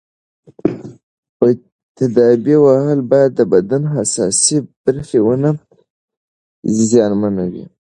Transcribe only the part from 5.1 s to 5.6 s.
ونه